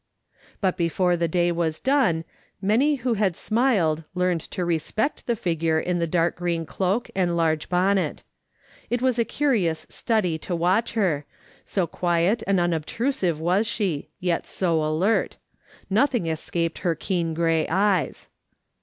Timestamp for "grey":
17.35-17.67